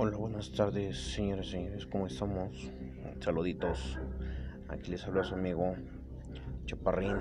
[0.00, 2.70] Hola, buenas tardes, señores y señores, ¿cómo estamos?
[3.18, 3.98] Saluditos.
[4.68, 5.74] Aquí les habla su amigo
[6.66, 7.16] Chaparrín.